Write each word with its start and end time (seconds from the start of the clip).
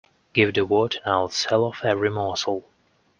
Give 0.33 0.51
the 0.51 0.65
word, 0.65 0.95
and 1.05 1.13
I'll 1.13 1.29
sell 1.29 1.63
off 1.63 1.85
every 1.85 2.09
morsel. 2.09 2.67